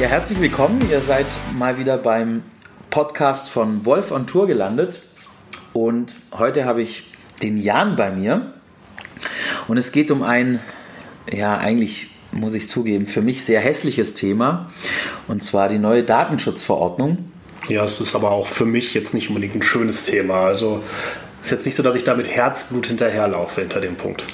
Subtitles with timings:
[0.00, 0.80] Ja, herzlich willkommen.
[0.90, 1.26] Ihr seid
[1.58, 2.42] mal wieder beim
[2.88, 5.02] Podcast von Wolf on Tour gelandet.
[5.74, 7.12] Und heute habe ich
[7.42, 8.54] den Jan bei mir.
[9.68, 10.60] Und es geht um ein,
[11.30, 14.72] ja, eigentlich muss ich zugeben, für mich sehr hässliches Thema.
[15.28, 17.30] Und zwar die neue Datenschutzverordnung.
[17.68, 20.46] Ja, es ist aber auch für mich jetzt nicht unbedingt ein schönes Thema.
[20.46, 20.82] Also
[21.40, 24.24] es ist jetzt nicht so, dass ich da mit Herzblut hinterherlaufe hinter dem Punkt.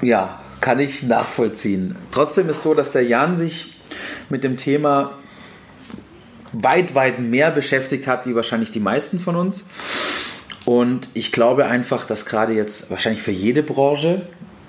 [0.00, 1.96] Ja, kann ich nachvollziehen.
[2.10, 3.72] Trotzdem ist so, dass der Jan sich
[4.28, 5.18] mit dem Thema
[6.52, 9.68] weit, weit mehr beschäftigt hat, wie wahrscheinlich die meisten von uns.
[10.64, 14.22] Und ich glaube einfach, dass gerade jetzt wahrscheinlich für jede Branche,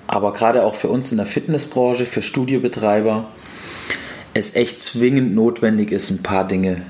[0.06, 3.28] aber gerade auch für uns in der Fitnessbranche, für Studiobetreiber,
[4.34, 6.82] es echt zwingend notwendig ist, ein paar Dinge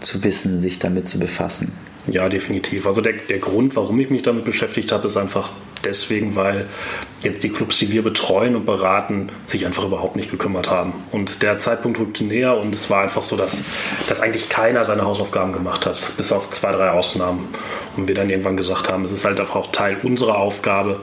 [0.00, 1.72] zu wissen, sich damit zu befassen.
[2.06, 2.86] Ja, definitiv.
[2.86, 5.50] Also der, der Grund, warum ich mich damit beschäftigt habe, ist einfach
[5.84, 6.68] deswegen, weil
[7.22, 10.92] jetzt die Clubs, die wir betreuen und beraten, sich einfach überhaupt nicht gekümmert haben.
[11.12, 13.56] Und der Zeitpunkt rückte näher und es war einfach so, dass,
[14.08, 17.48] dass eigentlich keiner seine Hausaufgaben gemacht hat, bis auf zwei, drei Ausnahmen.
[17.96, 21.00] Und wir dann irgendwann gesagt haben, es ist halt einfach auch Teil unserer Aufgabe,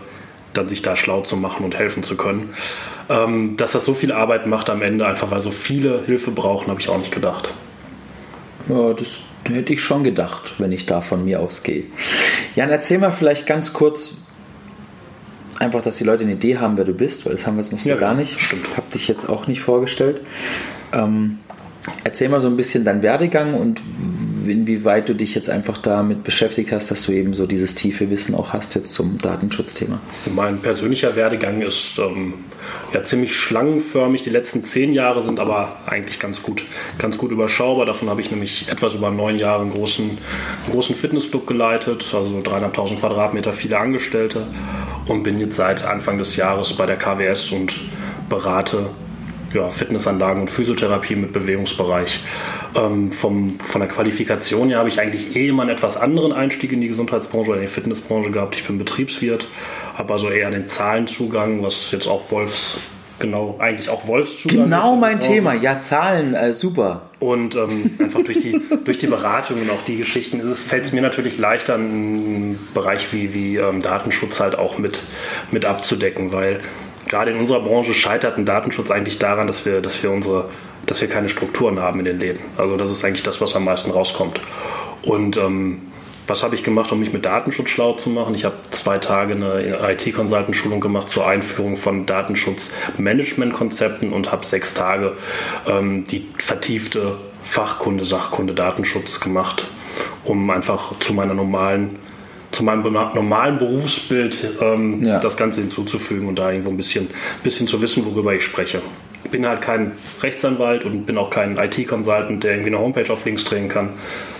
[0.53, 2.53] dann sich da schlau zu machen und helfen zu können.
[3.09, 6.67] Ähm, dass das so viel Arbeit macht am Ende, einfach weil so viele Hilfe brauchen,
[6.67, 7.53] habe ich auch nicht gedacht.
[8.69, 11.85] Ja, das hätte ich schon gedacht, wenn ich da von mir ausgehe.
[12.55, 14.17] Jan, erzähl mal vielleicht ganz kurz,
[15.61, 17.71] einfach, dass die Leute eine Idee haben, wer du bist, weil das haben wir jetzt
[17.71, 18.39] noch so ja, gar nicht.
[18.39, 18.65] Stimmt.
[18.75, 20.21] Hab dich jetzt auch nicht vorgestellt.
[20.91, 21.39] Ähm,
[22.03, 23.81] erzähl mal so ein bisschen deinen Werdegang und
[24.47, 28.35] inwieweit du dich jetzt einfach damit beschäftigt hast, dass du eben so dieses tiefe Wissen
[28.35, 29.99] auch hast jetzt zum Datenschutzthema.
[30.33, 32.33] Mein persönlicher Werdegang ist ähm,
[32.93, 34.21] ja ziemlich schlangenförmig.
[34.21, 36.65] Die letzten zehn Jahre sind aber eigentlich ganz gut,
[36.97, 37.85] ganz gut überschaubar.
[37.85, 42.41] Davon habe ich nämlich etwas über neun Jahre einen großen, einen großen Fitnessclub geleitet, also
[42.41, 44.47] dreieinhalbtausend Quadratmeter, viele Angestellte
[45.07, 47.79] und bin jetzt seit Anfang des Jahres bei der KWS und
[48.29, 48.89] berate
[49.53, 52.23] ja, Fitnessanlagen und Physiotherapie mit Bewegungsbereich.
[52.75, 56.71] Ähm, vom, von der Qualifikation her habe ich eigentlich eh immer einen etwas anderen Einstieg
[56.71, 58.55] in die Gesundheitsbranche oder in die Fitnessbranche gehabt.
[58.55, 59.47] Ich bin Betriebswirt,
[59.95, 62.79] habe also eher den Zahlenzugang, was jetzt auch Wolfs
[63.21, 64.65] genau, eigentlich auch Wolfszugang.
[64.65, 67.03] Genau mein Thema, ja, Zahlen, äh, super.
[67.19, 71.01] Und ähm, einfach durch die, durch die Beratung und auch die Geschichten fällt es mir
[71.01, 74.99] natürlich leichter, einen Bereich wie, wie ähm, Datenschutz halt auch mit,
[75.51, 76.61] mit abzudecken, weil
[77.11, 80.45] gerade in unserer Branche scheitert ein Datenschutz eigentlich daran, dass wir, dass wir unsere,
[80.87, 82.39] dass wir keine Strukturen haben in den Läden.
[82.57, 84.39] Also das ist eigentlich das, was am meisten rauskommt.
[85.03, 85.81] Und ähm,
[86.27, 88.33] was habe ich gemacht, um mich mit Datenschutz schlau zu machen?
[88.33, 95.17] Ich habe zwei Tage eine IT-Consultant-Schulung gemacht zur Einführung von Datenschutz-Management-Konzepten und habe sechs Tage
[95.67, 99.67] ähm, die vertiefte Fachkunde, Sachkunde, Datenschutz gemacht,
[100.23, 101.99] um einfach zu meiner normalen
[102.51, 105.19] zu meinem normalen Berufsbild ähm, ja.
[105.19, 107.09] das Ganze hinzuzufügen und da irgendwo ein bisschen,
[107.43, 108.81] bisschen zu wissen, worüber ich spreche.
[109.23, 113.23] Ich bin halt kein Rechtsanwalt und bin auch kein IT-Consultant, der irgendwie eine Homepage auf
[113.23, 113.91] Links drehen kann.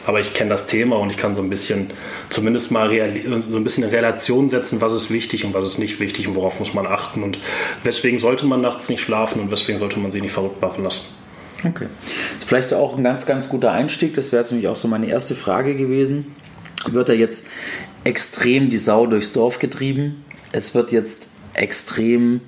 [0.06, 1.92] Aber ich kenne das Thema und ich kann so ein bisschen,
[2.30, 2.90] zumindest mal
[3.50, 6.36] so ein bisschen in Relation setzen, was ist wichtig und was ist nicht wichtig und
[6.36, 7.38] worauf muss man achten und
[7.84, 11.06] weswegen sollte man nachts nicht schlafen und weswegen sollte man sich nicht verrückt machen lassen.
[11.66, 11.88] Okay.
[12.46, 14.16] Vielleicht auch ein ganz, ganz guter Einstieg.
[14.16, 16.36] Das wäre jetzt nämlich auch so meine erste Frage gewesen.
[16.90, 17.46] Wird er jetzt
[18.04, 20.24] extrem die Sau durchs Dorf getrieben.
[20.52, 22.42] Es wird jetzt extrem,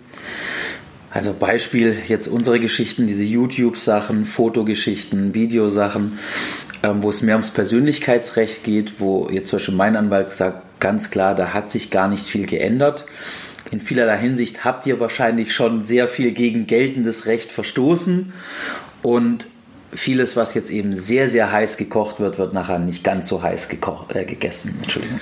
[1.11, 6.19] also Beispiel jetzt unsere Geschichten, diese YouTube-Sachen, Fotogeschichten, Videosachen,
[6.81, 11.11] ähm, wo es mehr ums Persönlichkeitsrecht geht, wo jetzt zum Beispiel mein Anwalt sagt, ganz
[11.11, 13.05] klar, da hat sich gar nicht viel geändert.
[13.71, 18.33] In vielerlei Hinsicht habt ihr wahrscheinlich schon sehr viel gegen geltendes Recht verstoßen.
[19.01, 19.47] Und
[19.95, 23.69] vieles, was jetzt eben sehr, sehr heiß gekocht wird, wird nachher nicht ganz so heiß
[23.69, 24.77] gekocht, äh, gegessen.
[24.81, 25.19] Entschuldigung.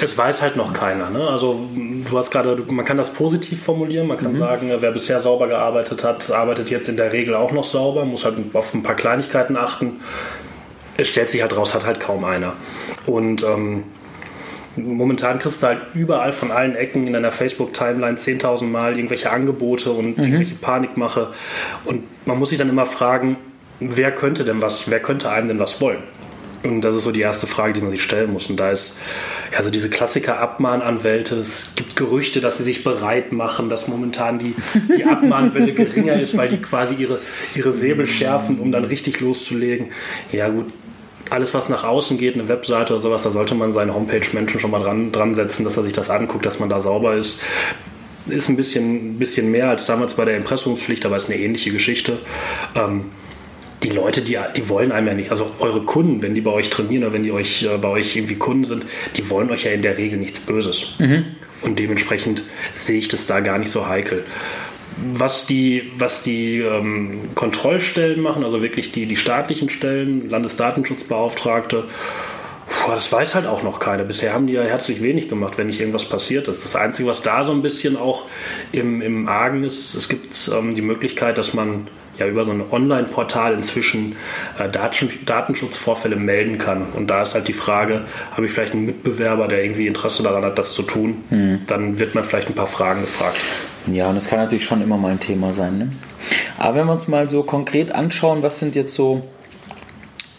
[0.00, 1.10] Es weiß halt noch keiner.
[1.10, 1.26] Ne?
[1.28, 4.06] Also du hast gerade, man kann das positiv formulieren.
[4.06, 4.38] Man kann mhm.
[4.38, 8.24] sagen, wer bisher sauber gearbeitet hat, arbeitet jetzt in der Regel auch noch sauber, muss
[8.24, 10.00] halt auf ein paar Kleinigkeiten achten.
[10.96, 12.52] Es stellt sich halt raus, hat halt kaum einer.
[13.06, 13.84] Und ähm,
[14.76, 19.90] momentan kriegst du halt überall von allen Ecken in deiner Facebook-Timeline 10.000 Mal irgendwelche Angebote
[19.90, 20.24] und mhm.
[20.24, 21.28] irgendwelche Panikmache.
[21.84, 23.36] Und man muss sich dann immer fragen,
[23.90, 26.02] wer könnte denn was, wer könnte einem denn was wollen?
[26.62, 28.48] Und das ist so die erste Frage, die man sich stellen muss.
[28.48, 29.00] Und da ist
[29.52, 31.34] ja so diese Klassiker Abmahnanwälte.
[31.36, 34.54] Es gibt Gerüchte, dass sie sich bereit machen, dass momentan die,
[34.96, 37.18] die Abmahnwelle geringer ist, weil die quasi ihre,
[37.54, 39.88] ihre Säbel schärfen, um dann richtig loszulegen.
[40.30, 40.66] Ja gut,
[41.30, 44.70] alles, was nach außen geht, eine Webseite oder sowas, da sollte man seinen Homepage-Menschen schon
[44.70, 47.42] mal dran, dran setzen, dass er sich das anguckt, dass man da sauber ist.
[48.26, 52.18] Ist ein bisschen, bisschen mehr als damals bei der Impressumspflicht, aber ist eine ähnliche Geschichte.
[52.76, 53.06] Ähm,
[53.82, 56.70] die Leute, die, die wollen einem ja nicht, also eure Kunden, wenn die bei euch
[56.70, 58.86] trainieren oder wenn die euch äh, bei euch irgendwie Kunden sind,
[59.16, 60.94] die wollen euch ja in der Regel nichts Böses.
[60.98, 61.24] Mhm.
[61.62, 62.42] Und dementsprechend
[62.72, 64.24] sehe ich das da gar nicht so heikel.
[65.14, 71.84] was die, was die ähm, Kontrollstellen machen, also wirklich die, die staatlichen Stellen, Landesdatenschutzbeauftragte,
[72.84, 74.02] Boah, das weiß halt auch noch keiner.
[74.02, 76.64] Bisher haben die ja herzlich wenig gemacht, wenn nicht irgendwas passiert ist.
[76.64, 78.24] Das Einzige, was da so ein bisschen auch
[78.72, 81.86] im, im Argen ist, es gibt ähm, die Möglichkeit, dass man
[82.18, 84.16] ja über so ein Online-Portal inzwischen
[84.58, 86.86] äh, Datenschutzvorfälle melden kann.
[86.94, 88.02] Und da ist halt die Frage,
[88.32, 91.24] habe ich vielleicht einen Mitbewerber, der irgendwie Interesse daran hat, das zu tun?
[91.30, 91.60] Mhm.
[91.66, 93.38] Dann wird man vielleicht ein paar Fragen gefragt.
[93.86, 95.78] Ja, und das kann natürlich schon immer mal ein Thema sein.
[95.78, 95.92] Ne?
[96.58, 99.22] Aber wenn wir uns mal so konkret anschauen, was sind jetzt so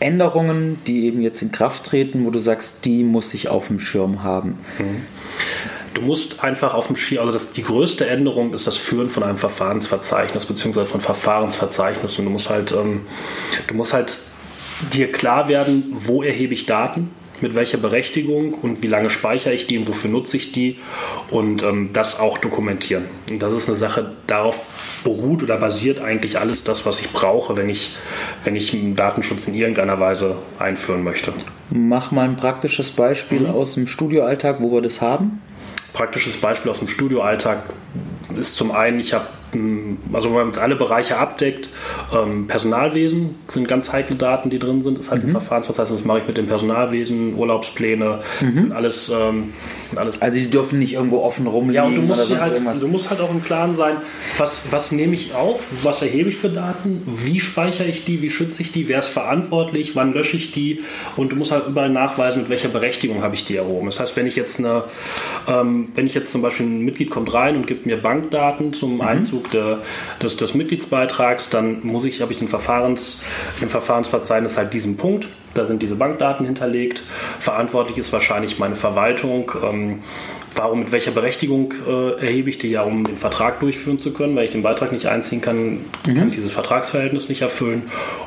[0.04, 3.80] Änderungen, die eben jetzt in Kraft treten, wo du sagst, die muss ich auf dem
[3.80, 4.60] Schirm haben?
[4.78, 5.04] Mhm.
[5.94, 9.24] Du musst einfach auf dem Schirm, also das, die größte Änderung ist das Führen von
[9.24, 12.26] einem Verfahrensverzeichnis beziehungsweise von Verfahrensverzeichnissen.
[12.26, 13.02] Du musst halt, ähm,
[13.68, 14.18] du musst halt
[14.92, 17.12] dir klar werden, wo erhebe ich Daten,
[17.44, 20.78] mit welcher Berechtigung und wie lange speichere ich die und wofür nutze ich die
[21.30, 23.06] und ähm, das auch dokumentieren.
[23.30, 24.62] Und das ist eine Sache, darauf
[25.04, 27.96] beruht oder basiert eigentlich alles das, was ich brauche, wenn ich,
[28.44, 31.34] wenn ich Datenschutz in irgendeiner Weise einführen möchte.
[31.70, 33.52] Mach mal ein praktisches Beispiel mhm.
[33.52, 35.42] aus dem Studioalltag, wo wir das haben.
[35.92, 37.64] Praktisches Beispiel aus dem Studioalltag
[38.40, 39.28] ist zum einen, ich habe
[40.12, 41.70] also wenn man alle Bereiche abdeckt,
[42.14, 45.30] ähm, Personalwesen sind ganz heikle Daten, die drin sind, ist halt mhm.
[45.30, 48.58] ein Verfahrensverzeichnis, das mache ich mit dem Personalwesen, Urlaubspläne, mhm.
[48.58, 49.54] sind alles, ähm,
[49.96, 50.22] alles.
[50.22, 51.76] Also die dürfen nicht irgendwo offen rumliegen.
[51.76, 52.80] Ja, und du musst, oder halt, irgendwas.
[52.80, 53.98] du musst halt auch im Klaren sein,
[54.38, 58.30] was, was nehme ich auf, was erhebe ich für Daten, wie speichere ich die, wie
[58.30, 60.82] schütze ich die, wer ist verantwortlich, wann lösche ich die
[61.16, 63.86] und du musst halt überall nachweisen, mit welcher Berechtigung habe ich die erhoben.
[63.88, 64.86] Das heißt, wenn ich jetzt eine,
[65.48, 68.96] ähm, wenn ich jetzt zum Beispiel ein Mitglied kommt rein und gibt mir Bankdaten zum
[68.96, 69.02] mhm.
[69.02, 69.80] Einzug Abzug der,
[70.22, 73.24] des, des Mitgliedsbeitrags, dann muss ich, habe ich ein Verfahrens,
[73.62, 75.28] im Verfahrensverzeichnis halt diesen Punkt.
[75.54, 77.04] Da sind diese Bankdaten hinterlegt.
[77.40, 79.52] Verantwortlich ist wahrscheinlich meine Verwaltung.
[79.64, 80.00] Ähm,
[80.56, 84.36] warum, mit welcher Berechtigung äh, erhebe ich die ja, um den Vertrag durchführen zu können?
[84.36, 86.16] Weil ich den Beitrag nicht einziehen kann, mhm.
[86.16, 87.84] kann ich dieses Vertragsverhältnis nicht erfüllen.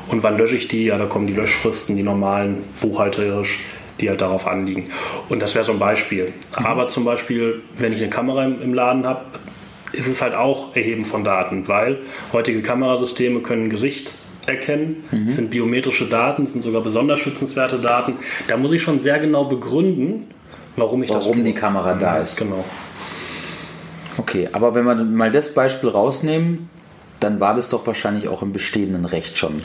[0.07, 0.85] Und wann lösche ich die?
[0.85, 3.59] Ja, da kommen die Löschfristen, die normalen, buchhalterisch,
[3.99, 4.89] die halt darauf anliegen.
[5.27, 6.31] Und das wäre so ein Beispiel.
[6.57, 6.65] Mhm.
[6.65, 9.25] Aber zum Beispiel, wenn ich eine Kamera im, im Laden habe,
[9.97, 11.97] ist es halt auch Erheben von Daten, weil
[12.31, 14.13] heutige Kamerasysteme können Gesicht
[14.45, 15.29] erkennen, mhm.
[15.29, 18.15] sind biometrische Daten, sind sogar besonders schützenswerte Daten.
[18.47, 20.27] Da muss ich schon sehr genau begründen,
[20.75, 22.37] warum ich warum das Warum die Kamera da ist.
[22.37, 22.63] Genau.
[24.17, 26.69] Okay, aber wenn wir mal das Beispiel rausnehmen,
[27.19, 29.61] dann war das doch wahrscheinlich auch im bestehenden Recht schon.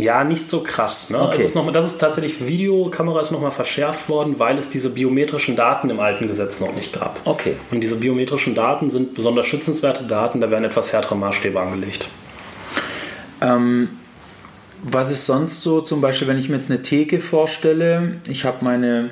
[0.00, 1.10] Ja, nicht so krass.
[1.10, 1.20] Ne?
[1.20, 1.38] Okay.
[1.38, 5.56] Das, ist noch, das ist tatsächlich, Videokamera ist nochmal verschärft worden, weil es diese biometrischen
[5.56, 7.20] Daten im alten Gesetz noch nicht gab.
[7.24, 7.56] Okay.
[7.70, 12.08] Und diese biometrischen Daten sind besonders schützenswerte Daten, da werden etwas härtere Maßstäbe angelegt.
[13.40, 13.99] Ähm,
[14.82, 18.64] was ist sonst so, zum Beispiel, wenn ich mir jetzt eine Theke vorstelle, ich habe
[18.64, 19.10] meine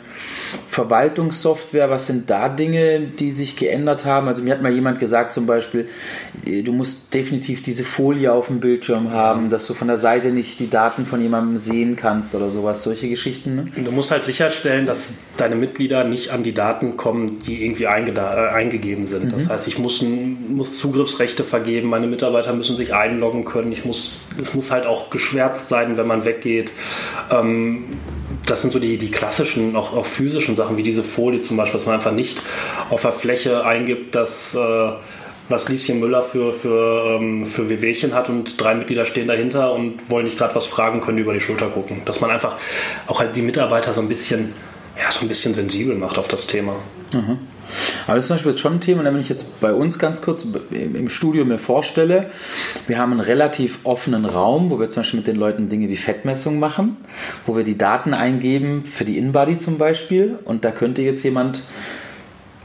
[0.68, 4.28] Verwaltungssoftware, was sind da Dinge, die sich geändert haben?
[4.28, 5.88] Also mir hat mal jemand gesagt zum Beispiel,
[6.44, 10.58] du musst definitiv diese Folie auf dem Bildschirm haben, dass du von der Seite nicht
[10.58, 13.54] die Daten von jemandem sehen kannst oder sowas, solche Geschichten.
[13.56, 13.66] Ne?
[13.84, 17.88] Du musst halt sicherstellen, dass deine Mitglieder nicht an die Daten kommen, die irgendwie äh,
[17.88, 19.26] eingegeben sind.
[19.26, 19.30] Mhm.
[19.30, 24.18] Das heißt, ich muss, muss Zugriffsrechte vergeben, meine Mitarbeiter müssen sich einloggen können, ich muss,
[24.40, 26.72] es muss halt auch geschwärzt sein, wenn man weggeht.
[27.30, 27.84] Ähm,
[28.46, 31.78] das sind so die, die klassischen, auch, auch physischen Sachen, wie diese Folie zum Beispiel,
[31.78, 32.40] dass man einfach nicht
[32.90, 34.90] auf der Fläche eingibt, dass äh,
[35.48, 40.10] was Lieschen Müller für, für, ähm, für Wehwehchen hat und drei Mitglieder stehen dahinter und
[40.10, 42.02] wollen nicht gerade was fragen, können über die Schulter gucken.
[42.04, 42.56] Dass man einfach
[43.06, 44.52] auch halt die Mitarbeiter so ein bisschen,
[44.98, 46.76] ja, so ein bisschen sensibel macht auf das Thema.
[47.14, 47.38] Mhm.
[48.06, 50.46] Aber das ist zum Beispiel schon ein Thema, wenn ich jetzt bei uns ganz kurz
[50.70, 52.30] im Studio mir vorstelle,
[52.86, 55.96] wir haben einen relativ offenen Raum, wo wir zum Beispiel mit den Leuten Dinge wie
[55.96, 56.96] Fettmessung machen,
[57.46, 60.38] wo wir die Daten eingeben für die InBody zum Beispiel.
[60.44, 61.62] Und da könnte jetzt jemand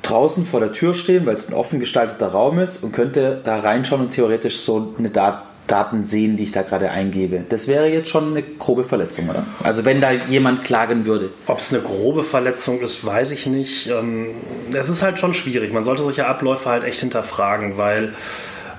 [0.03, 3.59] draußen vor der Tür stehen, weil es ein offen gestalteter Raum ist und könnte da
[3.59, 7.45] reinschauen und theoretisch so eine Dat Daten sehen, die ich da gerade eingebe.
[7.47, 9.45] Das wäre jetzt schon eine grobe Verletzung, oder?
[9.63, 11.29] Also wenn da jemand klagen würde.
[11.47, 13.87] Ob es eine grobe Verletzung ist, weiß ich nicht.
[13.87, 14.31] Ähm,
[14.73, 15.71] es ist halt schon schwierig.
[15.71, 18.13] Man sollte solche Abläufe halt echt hinterfragen, weil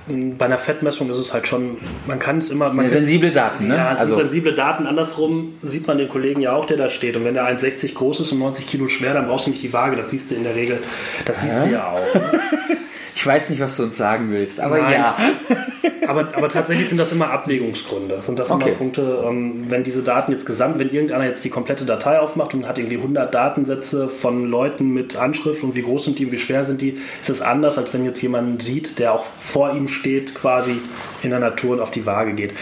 [0.07, 2.71] ähm, bei einer Fettmessung ist es halt schon, man kann es immer.
[2.71, 3.77] Man sensible Daten, ne?
[3.77, 4.15] Ja, es also.
[4.15, 4.85] sind sensible Daten.
[4.85, 7.17] Andersrum sieht man den Kollegen ja auch, der da steht.
[7.17, 9.73] Und wenn der 1,60 groß ist und 90 Kilo schwer, dann brauchst du nicht die
[9.73, 9.95] Waage.
[9.95, 10.79] Das siehst du in der Regel.
[11.25, 12.13] Das siehst du ja auch.
[12.13, 12.39] Ne?
[13.15, 14.93] Ich weiß nicht, was du uns sagen willst, aber Nein.
[14.93, 15.17] ja.
[16.07, 18.21] aber, aber tatsächlich sind das immer Abwägungsgründe.
[18.25, 18.67] Sind das okay.
[18.67, 22.53] immer Punkte, ähm, wenn diese Daten jetzt gesamt, wenn irgendeiner jetzt die komplette Datei aufmacht
[22.53, 26.33] und hat irgendwie 100 Datensätze von Leuten mit Anschrift und wie groß sind die und
[26.33, 29.73] wie schwer sind die, ist es anders, als wenn jetzt jemand sieht, der auch vor
[29.73, 30.81] ihm steht, quasi
[31.23, 32.53] in der Natur und auf die Waage geht.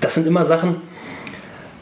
[0.00, 0.82] Das sind immer Sachen,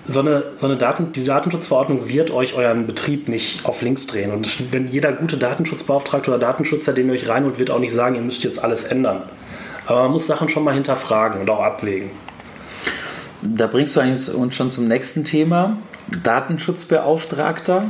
[0.08, 4.32] so eine, so eine Daten, die Datenschutzverordnung wird euch euren Betrieb nicht auf links drehen.
[4.32, 8.14] Und wenn jeder gute Datenschutzbeauftragte oder Datenschützer, den ihr euch reinholt, wird auch nicht sagen,
[8.14, 9.22] ihr müsst jetzt alles ändern.
[9.86, 12.10] Aber man muss Sachen schon mal hinterfragen und auch abwägen.
[13.42, 15.78] Da bringst du uns schon zum nächsten Thema.
[16.22, 17.84] Datenschutzbeauftragter.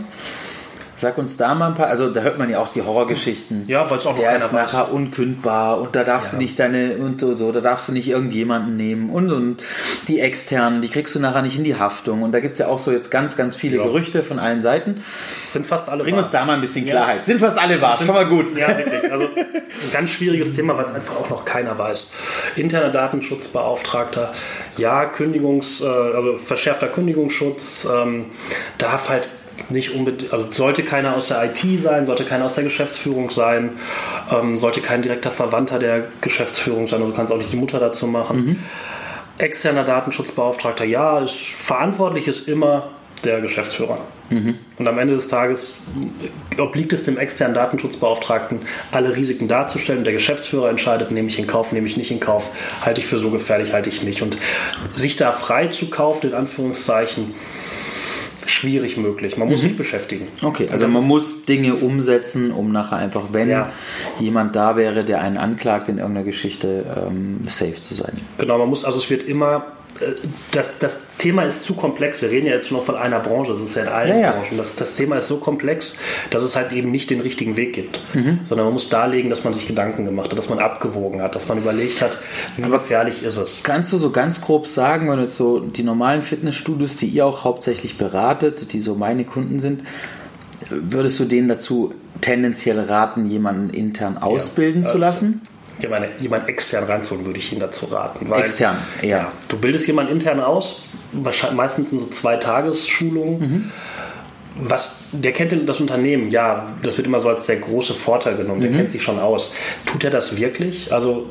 [1.01, 3.63] Sag uns da mal ein paar, also da hört man ja auch die Horrorgeschichten.
[3.67, 4.73] Ja, weil es auch noch Der ist weiß.
[4.75, 6.39] nachher unkündbar und da darfst Ja.
[6.39, 9.63] du nicht deine und so, so, da darfst du nicht irgendjemanden nehmen und, und
[10.09, 12.21] die externen, die kriegst du nachher nicht in die Haftung.
[12.23, 13.85] Und da gibt es ja auch so jetzt ganz, ganz viele Ja.
[13.85, 15.03] Gerüchte von allen Seiten.
[15.53, 16.23] Sind fast alle Bring wahr.
[16.23, 16.97] uns da mal ein bisschen Ja.
[16.97, 17.25] Klarheit.
[17.25, 18.55] Sind fast alle wahr, schon mal gut.
[18.55, 19.11] Ja, wirklich.
[19.11, 22.13] Also ein ganz schwieriges Thema, weil es einfach auch noch keiner weiß.
[22.57, 24.33] Interner Datenschutzbeauftragter,
[24.77, 28.27] ja, Kündigungs, äh, also verschärfter Kündigungsschutz, ähm,
[28.79, 29.29] darf halt
[29.69, 33.71] nicht unbedingt, also sollte keiner aus der IT sein, sollte keiner aus der Geschäftsführung sein,
[34.33, 38.07] ähm, sollte kein direkter Verwandter der Geschäftsführung sein, also kannst auch nicht die Mutter dazu
[38.07, 38.63] machen.
[39.39, 42.91] Externer Datenschutzbeauftragter, ja, ist verantwortlich ist immer
[43.25, 43.99] der Geschäftsführer.
[44.79, 45.77] Und am Ende des Tages
[46.57, 48.61] obliegt es dem externen Datenschutzbeauftragten,
[48.93, 50.05] alle Risiken darzustellen.
[50.05, 52.49] Der Geschäftsführer entscheidet, nehme ich in Kauf, nehme ich nicht in Kauf,
[52.83, 54.23] halte ich für so gefährlich, halte ich nicht.
[54.23, 54.39] Und
[54.95, 57.35] sich da frei zu kaufen, in Anführungszeichen,
[58.53, 59.37] schwierig möglich.
[59.37, 60.29] Man muss sich beschäftigen.
[60.43, 63.71] Okay, also man muss Dinge umsetzen, um nachher einfach, wenn Ja.
[64.19, 68.13] jemand da wäre, der einen anklagt in irgendeiner Geschichte, ähm, safe zu sein.
[68.39, 69.67] Genau, man muss, also es wird immer,
[70.01, 70.13] äh,
[70.53, 72.23] das, das Thema ist zu komplex.
[72.23, 74.31] Wir reden ja jetzt nur von einer Branche, das ist ja in allen Ja, ja.
[74.33, 74.57] Branchen.
[74.57, 75.97] Das, das Thema ist so komplex,
[76.31, 78.01] dass es halt eben nicht den richtigen Weg gibt.
[78.15, 78.41] Mhm.
[78.45, 81.47] Sondern man muss darlegen, dass man sich Gedanken gemacht hat, dass man abgewogen hat, dass
[81.49, 82.17] man überlegt hat,
[82.57, 83.63] wie gefährlich ist es.
[83.63, 87.27] Kannst du so ganz grob sagen, wenn du jetzt so die normalen Fitnessstudios, die ihr
[87.27, 89.83] auch hauptsächlich beratet, die so meine Kunden sind,
[90.71, 95.43] würdest du denen dazu tendenziell raten, jemanden intern ausbilden zu äh, lassen?
[95.81, 98.29] Jemand, jemand extern reinzuholen, würde ich Ihnen dazu raten.
[98.29, 99.33] Weil, Extern, ja.
[99.49, 103.39] Du bildest jemanden intern aus, wahrscheinlich meistens in so zwei Tagesschulungen.
[103.41, 103.71] Mhm.
[104.63, 108.37] Was, der kennt denn das Unternehmen, ja, das wird immer so als der große Vorteil
[108.37, 108.65] genommen, Mhm.
[108.65, 109.55] der kennt sich schon aus.
[109.87, 110.93] Tut er das wirklich?
[110.93, 111.27] Also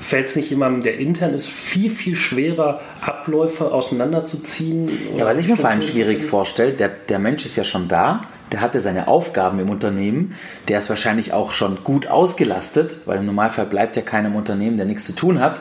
[0.00, 4.88] fällt es nicht jemandem, der intern ist, viel, viel schwerer, Abläufe auseinanderzuziehen?
[5.16, 8.22] Ja, was ich mir vor allem schwierig vorstelle, der, der Mensch ist ja schon da,
[8.52, 10.34] der hatte seine Aufgaben im Unternehmen,
[10.68, 14.76] der ist wahrscheinlich auch schon gut ausgelastet, weil im Normalfall bleibt ja keiner im Unternehmen,
[14.76, 15.60] der nichts zu tun hat.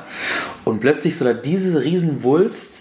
[0.63, 2.78] Und plötzlich soll er diese Riesenwulst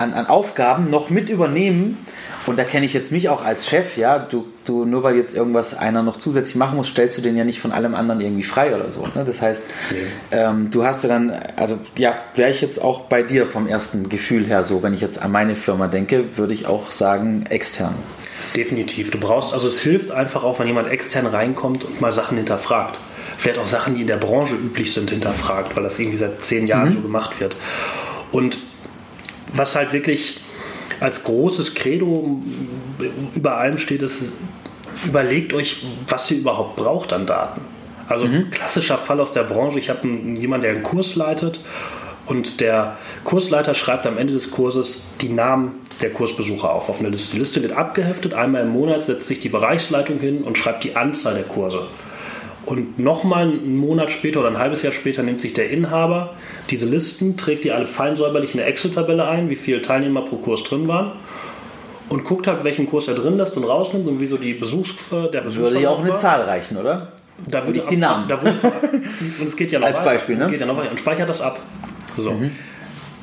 [0.00, 1.98] an, an Aufgaben noch mit übernehmen.
[2.46, 5.34] Und da kenne ich jetzt mich auch als Chef, ja, du, du, nur weil jetzt
[5.34, 8.42] irgendwas einer noch zusätzlich machen muss, stellst du den ja nicht von allem anderen irgendwie
[8.42, 9.06] frei oder so.
[9.14, 9.24] Ne?
[9.24, 9.62] Das heißt,
[10.32, 14.08] ähm, du hast ja dann, also ja, wäre ich jetzt auch bei dir vom ersten
[14.08, 17.94] Gefühl her so, wenn ich jetzt an meine Firma denke, würde ich auch sagen, extern.
[18.56, 19.10] Definitiv.
[19.10, 22.98] Du brauchst, also es hilft einfach auch, wenn jemand extern reinkommt und mal Sachen hinterfragt.
[23.36, 26.66] Vielleicht auch Sachen, die in der Branche üblich sind, hinterfragt, weil das irgendwie seit zehn
[26.66, 27.54] Jahren so gemacht wird.
[28.32, 28.58] Und
[29.52, 30.40] was halt wirklich
[31.00, 32.40] als großes Credo
[33.34, 34.32] über allem steht, ist,
[35.04, 37.62] überlegt euch, was ihr überhaupt braucht an Daten.
[38.08, 41.60] Also ein klassischer Fall aus der Branche, ich habe jemanden, der einen Kurs leitet
[42.26, 47.08] und der Kursleiter schreibt am Ende des Kurses die Namen der Kursbesucher auf auf eine
[47.08, 47.32] Liste.
[47.32, 50.96] Die Liste wird abgeheftet, einmal im Monat setzt sich die Bereichsleitung hin und schreibt die
[50.96, 51.86] Anzahl der Kurse.
[52.70, 56.34] Und nochmal einen Monat später oder ein halbes Jahr später nimmt sich der Inhaber
[56.70, 60.36] diese Listen, trägt die alle fein säuberlich in eine Excel-Tabelle ein, wie viele Teilnehmer pro
[60.36, 61.10] Kurs drin waren
[62.08, 65.40] und guckt halt, welchen Kurs er drin lässt und rausnimmt und wieso die Besuchs, der
[65.40, 66.16] Besuchsverlauf Würde ja auch eine war.
[66.16, 67.08] Zahl reichen, oder?
[67.48, 68.28] Da würde ich die Namen.
[68.28, 68.56] Da würde,
[69.40, 70.10] und es geht ja noch Als weiter.
[70.10, 70.46] Beispiel, ne?
[70.46, 71.58] Geht ja noch weiter und speichert das ab.
[72.16, 72.40] So.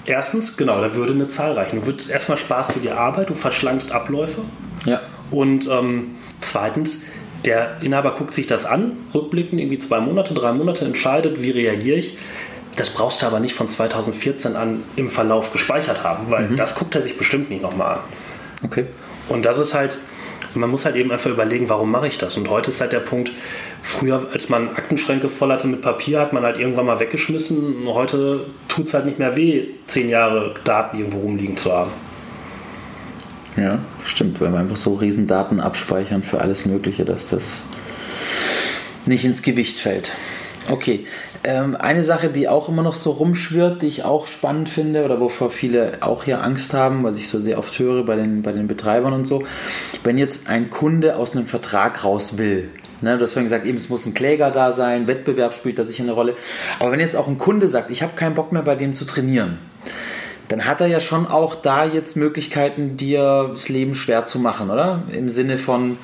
[0.06, 1.80] Erstens, genau, da würde eine Zahl reichen.
[1.80, 4.42] Du würdest erstmal sparst du dir Arbeit, du verschlankst Abläufe.
[4.86, 5.02] Ja.
[5.32, 7.06] Und ähm, zweitens,
[7.48, 11.98] der Inhaber guckt sich das an, rückblickend irgendwie zwei Monate, drei Monate, entscheidet, wie reagiere
[11.98, 12.18] ich.
[12.76, 16.94] Das brauchst du aber nicht von 2014 an im Verlauf gespeichert haben, weil das guckt
[16.94, 18.00] er sich bestimmt nicht nochmal an.
[18.64, 18.86] Okay.
[19.30, 19.98] Und das ist halt,
[20.54, 22.38] man muss halt eben einfach überlegen, warum mache ich das?
[22.38, 23.32] Und heute ist halt der Punkt,
[23.82, 27.88] früher, als man Aktenschränke voll hatte mit Papier, hat man halt irgendwann mal weggeschmissen.
[27.88, 31.92] Heute tut es halt nicht mehr weh, zehn Jahre Daten irgendwo rumliegen zu haben.
[33.58, 37.64] Ja, stimmt, weil wir einfach so riesen Daten abspeichern für alles Mögliche, dass das
[39.06, 40.12] nicht ins Gewicht fällt.
[40.70, 41.06] Okay,
[41.44, 45.20] ähm, eine Sache, die auch immer noch so rumschwirrt, die ich auch spannend finde oder
[45.20, 48.52] wovor viele auch hier Angst haben, was ich so sehr oft höre bei den, bei
[48.52, 49.44] den Betreibern und so,
[50.04, 53.78] wenn jetzt ein Kunde aus einem Vertrag raus will, Ne, du hast vorhin gesagt, eben,
[53.78, 56.36] es muss ein Kläger da sein, Wettbewerb spielt da sicher eine Rolle.
[56.80, 59.06] Aber wenn jetzt auch ein Kunde sagt, ich habe keinen Bock mehr bei dem zu
[59.06, 59.60] trainieren,
[60.48, 64.70] dann hat er ja schon auch da jetzt Möglichkeiten, dir das Leben schwer zu machen,
[64.70, 65.04] oder?
[65.12, 65.98] Im Sinne von,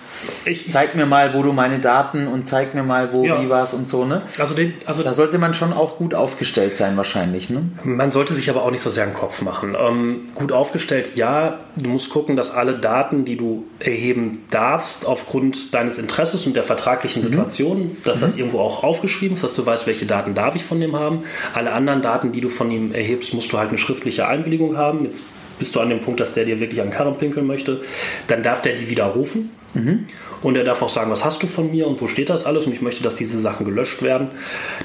[0.46, 3.42] ich, zeig mir mal, wo du meine Daten und zeig mir mal, wo, ja.
[3.42, 4.24] wie was und so, ne?
[4.38, 7.70] Also, den, also da sollte man schon auch gut aufgestellt sein, wahrscheinlich, ne?
[7.84, 9.76] Man sollte sich aber auch nicht so sehr einen Kopf machen.
[9.80, 11.60] Ähm, gut aufgestellt, ja.
[11.76, 16.64] Du musst gucken, dass alle Daten, die du erheben darfst, aufgrund deines Interesses und der
[16.64, 17.28] vertraglichen mhm.
[17.28, 18.22] Situation, dass mhm.
[18.22, 21.24] das irgendwo auch aufgeschrieben ist, dass du weißt, welche Daten darf ich von dem haben.
[21.54, 25.06] Alle anderen Daten, die du von ihm erhebst, musst du halt eine schriftliche Einwilligung haben.
[25.06, 25.24] Jetzt
[25.60, 27.82] bist du an dem Punkt, dass der dir wirklich an Karren pinkeln möchte.
[28.28, 29.52] Dann darf der die widerrufen.
[29.74, 30.06] Mhm.
[30.42, 32.68] Und er darf auch sagen, was hast du von mir und wo steht das alles
[32.68, 34.28] und ich möchte, dass diese Sachen gelöscht werden.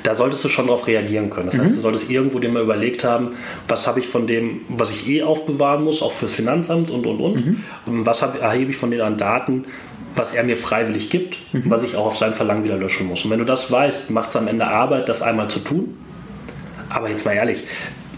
[0.02, 1.46] Da solltest du schon darauf reagieren können.
[1.46, 1.62] Das mhm.
[1.62, 3.30] heißt, du solltest irgendwo dir mal überlegt haben,
[3.66, 7.20] was habe ich von dem, was ich eh aufbewahren muss, auch fürs Finanzamt und und
[7.20, 7.46] und.
[7.46, 7.64] Mhm.
[8.06, 9.64] Was hab, erhebe ich von denen an Daten,
[10.14, 11.64] was er mir freiwillig gibt, mhm.
[11.66, 13.24] was ich auch auf sein Verlangen wieder löschen muss.
[13.24, 15.96] Und wenn du das weißt, macht es am Ende Arbeit, das einmal zu tun.
[16.88, 17.64] Aber jetzt mal ehrlich,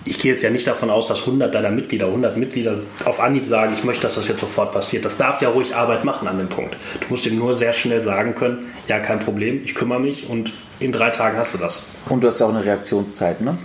[0.04, 3.47] ich gehe jetzt ja nicht davon aus, dass 100 deiner Mitglieder, 100 Mitglieder auf Anhieb
[3.47, 5.04] sagen, ich möchte, dass das jetzt sofort passiert.
[5.04, 6.75] Das darf ja ruhig Arbeit machen an dem Punkt.
[7.00, 10.52] Du musst ihm nur sehr schnell sagen können, ja, kein Problem, ich kümmere mich und
[10.78, 11.90] in drei Tagen hast du das.
[12.09, 13.59] Und du hast ja auch eine Reaktionszeit, ne?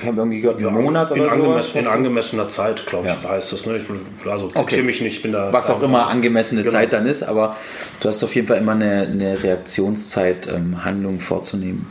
[0.00, 1.78] Ich habe irgendwie gehört, einen ja, Monat oder so.
[1.78, 3.30] In angemessener Zeit, glaube ich, ja.
[3.30, 3.66] heißt das.
[3.66, 3.78] Ne?
[3.78, 4.82] Ich, also okay.
[4.82, 5.52] mich nicht, bin da.
[5.52, 6.72] Was auch immer angemessene genau.
[6.72, 7.56] Zeit dann ist, aber
[8.00, 11.86] du hast auf jeden Fall immer eine, eine Reaktionszeit, ähm, Handlungen vorzunehmen.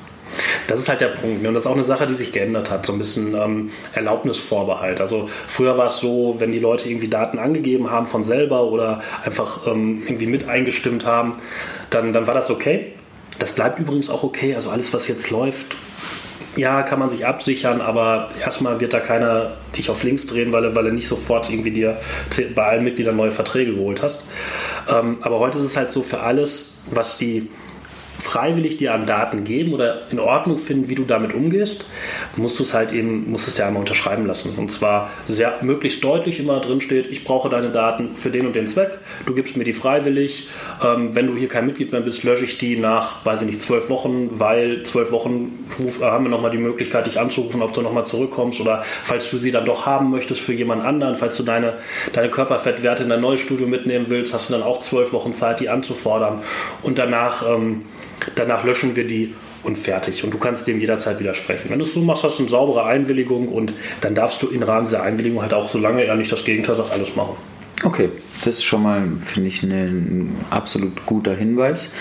[0.67, 1.41] Das ist halt der Punkt.
[1.41, 1.49] Ne?
[1.49, 2.85] Und das ist auch eine Sache, die sich geändert hat.
[2.85, 5.01] So ein bisschen ähm, Erlaubnisvorbehalt.
[5.01, 9.01] Also früher war es so, wenn die Leute irgendwie Daten angegeben haben von selber oder
[9.23, 11.37] einfach ähm, irgendwie mit eingestimmt haben,
[11.89, 12.93] dann, dann war das okay.
[13.39, 14.55] Das bleibt übrigens auch okay.
[14.55, 15.77] Also alles, was jetzt läuft,
[16.57, 20.75] ja, kann man sich absichern, aber erstmal wird da keiner dich auf links drehen, weil
[20.75, 21.97] weil er nicht sofort irgendwie dir
[22.55, 24.25] bei allen Mitgliedern neue Verträge geholt hast.
[24.89, 27.49] Ähm, aber heute ist es halt so für alles, was die
[28.19, 31.85] freiwillig dir an Daten geben oder in Ordnung finden, wie du damit umgehst,
[32.35, 34.57] musst du es halt eben, musst es ja einmal unterschreiben lassen.
[34.57, 38.55] Und zwar sehr möglichst deutlich immer drin steht, ich brauche deine Daten für den und
[38.55, 40.49] den Zweck, du gibst mir die freiwillig.
[40.83, 43.61] Ähm, wenn du hier kein Mitglied mehr bist, lösche ich die nach, weiß ich nicht,
[43.61, 45.65] zwölf Wochen, weil zwölf Wochen
[46.01, 49.51] haben wir nochmal die Möglichkeit, dich anzurufen, ob du nochmal zurückkommst oder falls du sie
[49.51, 51.73] dann doch haben möchtest für jemand anderen, falls du deine,
[52.13, 55.59] deine Körperfettwerte in dein neues Studio mitnehmen willst, hast du dann auch zwölf Wochen Zeit,
[55.59, 56.41] die anzufordern.
[56.83, 57.85] Und danach ähm,
[58.35, 59.33] Danach löschen wir die
[59.63, 60.23] und fertig.
[60.23, 61.69] Und du kannst dem jederzeit widersprechen.
[61.69, 64.63] Wenn du es so machst, hast du eine saubere Einwilligung und dann darfst du im
[64.63, 67.35] Rahmen dieser Einwilligung halt auch, solange er nicht das Gegenteil sagt, alles machen.
[67.83, 68.09] Okay,
[68.43, 71.95] das ist schon mal, finde ich, ne, ein absolut guter Hinweis.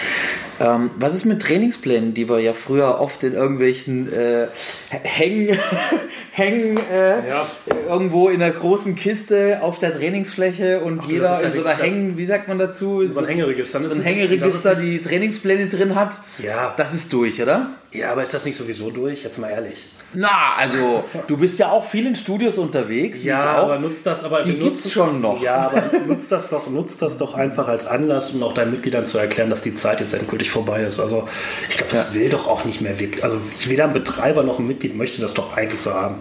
[0.59, 4.47] Ähm, was ist mit Trainingsplänen, die wir ja früher oft in irgendwelchen äh,
[4.89, 5.59] Hängen,
[6.33, 7.47] Hängen äh, ja.
[7.89, 12.17] irgendwo in einer großen Kiste auf der Trainingsfläche und Ach, jeder in so einer Hängen,
[12.17, 13.07] wie sagt man dazu?
[13.13, 13.85] So ein Hängeregister.
[13.87, 16.21] So ein Hängeregister, die Trainingspläne drin hat.
[16.39, 16.73] Ja.
[16.79, 17.73] Das ist durch, oder?
[17.97, 19.25] Ja, aber ist das nicht sowieso durch?
[19.25, 19.85] Jetzt mal ehrlich.
[20.15, 23.23] Na, also du bist ja auch viel in Studios unterwegs.
[23.23, 25.43] Ja, aber nutzt das, aber die gibt's schon noch.
[25.43, 29.05] Ja, aber nutzt das doch, nutzt das doch einfach als Anlass, um auch deinen Mitgliedern
[29.07, 31.01] zu erklären, dass die Zeit jetzt endgültig vorbei ist.
[31.01, 31.29] Also
[31.69, 32.21] ich glaube, das ja.
[32.21, 33.25] will doch auch nicht mehr wirklich.
[33.25, 36.17] Also weder ein Betreiber noch ein Mitglied möchte das doch eigentlich so haben.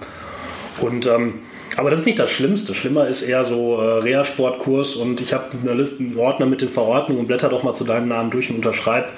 [0.81, 1.41] Und ähm,
[1.77, 2.73] aber das ist nicht das Schlimmste.
[2.73, 6.69] Schlimmer ist eher so äh, Reha-Sportkurs und ich habe eine Liste, einen Ordner mit den
[6.69, 9.09] Verordnungen und blätter doch mal zu deinem Namen durch und unterschreib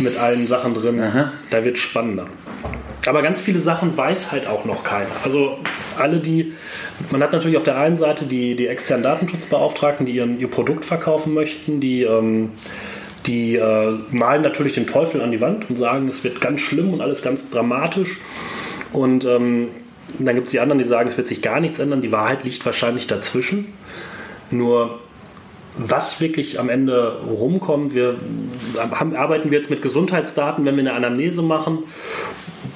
[0.00, 1.00] mit allen Sachen drin.
[1.00, 1.32] Aha.
[1.50, 2.26] Da wird spannender.
[3.06, 5.10] Aber ganz viele Sachen weiß halt auch noch keiner.
[5.24, 5.58] Also
[5.98, 6.52] alle, die,
[7.10, 10.84] man hat natürlich auf der einen Seite die, die externen Datenschutzbeauftragten, die ihren, ihr Produkt
[10.84, 12.50] verkaufen möchten, die, ähm,
[13.26, 16.94] die äh, malen natürlich den Teufel an die Wand und sagen, es wird ganz schlimm
[16.94, 18.18] und alles ganz dramatisch.
[18.92, 19.68] Und ähm,
[20.18, 22.02] dann gibt es die anderen, die sagen, es wird sich gar nichts ändern.
[22.02, 23.72] Die Wahrheit liegt wahrscheinlich dazwischen.
[24.50, 25.00] Nur
[25.78, 28.16] was wirklich am Ende rumkommt, wir
[28.78, 31.84] haben, arbeiten wir jetzt mit Gesundheitsdaten, wenn wir eine Anamnese machen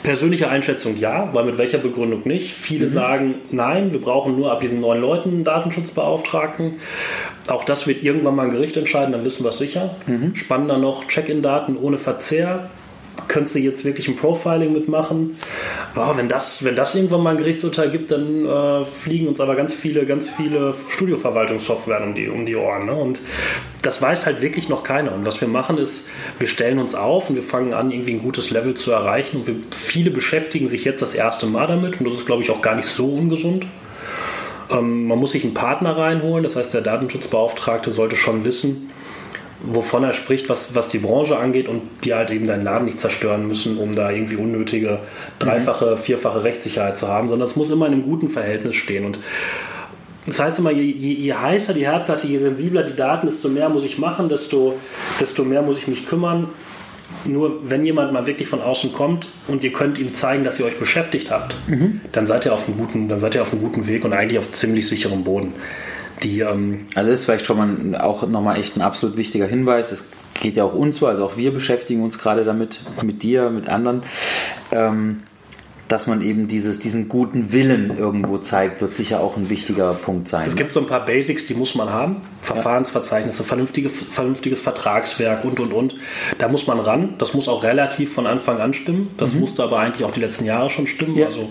[0.02, 2.52] Persönliche Einschätzung ja, weil mit welcher Begründung nicht?
[2.52, 2.92] Viele mhm.
[2.92, 6.74] sagen nein, wir brauchen nur ab diesen neun Leuten einen Datenschutzbeauftragten.
[7.48, 9.96] Auch das wird irgendwann mal ein Gericht entscheiden, dann wissen wir es sicher.
[10.06, 10.36] Mhm.
[10.36, 12.70] Spannender noch, Check-in-Daten ohne Verzehr
[13.29, 15.38] könntest du jetzt wirklich ein Profiling mitmachen.
[15.94, 19.57] Oh, wenn, das, wenn das irgendwann mal ein Gerichtsurteil gibt, dann äh, fliegen uns aber
[19.57, 22.87] ganz viele, ganz viele Studioverwaltungssoftware um die, um die Ohren.
[22.87, 22.94] Ne?
[22.94, 23.20] Und
[23.83, 25.12] das weiß halt wirklich noch keiner.
[25.12, 26.07] Und was wir machen ist,
[26.38, 29.38] wir stellen uns auf und wir fangen an, irgendwie ein gutes Level zu erreichen.
[29.38, 32.00] Und wir, viele beschäftigen sich jetzt das erste Mal damit.
[32.00, 33.66] Und das ist, glaube ich, auch gar nicht so ungesund.
[34.70, 36.44] Ähm, man muss sich einen Partner reinholen.
[36.44, 38.90] Das heißt, der Datenschutzbeauftragte sollte schon wissen,
[39.62, 43.00] wovon er spricht, was, was die Branche angeht und die halt eben deinen Laden nicht
[43.00, 45.00] zerstören müssen, um da irgendwie unnötige
[45.38, 49.06] dreifache, vierfache Rechtssicherheit zu haben, sondern es muss immer in einem guten Verhältnis stehen.
[49.06, 49.18] Und
[50.26, 53.68] das heißt immer, je, je, je, heißer die Herdplatte, je sensibler die Daten, desto mehr
[53.68, 54.76] muss ich machen, desto,
[55.20, 56.48] desto mehr muss ich mich kümmern.
[57.24, 60.66] Nur wenn jemand mal wirklich von außen kommt und ihr könnt ihm zeigen, dass ihr
[60.66, 62.00] euch beschäftigt habt, mhm.
[62.10, 64.38] dann seid ihr auf einem guten, dann seid ihr auf einem guten Weg und eigentlich
[64.38, 65.54] auf ziemlich sicherem Boden.
[66.22, 69.92] Die, ähm also das ist vielleicht schon mal auch nochmal echt ein absolut wichtiger Hinweis.
[69.92, 73.50] Es geht ja auch uns so, also auch wir beschäftigen uns gerade damit, mit dir,
[73.50, 74.02] mit anderen.
[74.70, 75.22] Ähm,
[75.88, 80.26] dass man eben dieses, diesen guten Willen irgendwo zeigt, wird sicher auch ein wichtiger Punkt
[80.26, 80.48] sein.
[80.48, 82.22] Es gibt so ein paar Basics, die muss man haben.
[82.40, 85.96] Verfahrensverzeichnisse, vernünftige, vernünftiges Vertragswerk und, und, und.
[86.38, 87.14] Da muss man ran.
[87.18, 89.11] Das muss auch relativ von Anfang an stimmen.
[89.16, 89.40] Das mhm.
[89.40, 91.16] musste aber eigentlich auch die letzten Jahre schon stimmen.
[91.16, 91.26] Ja.
[91.26, 91.50] Also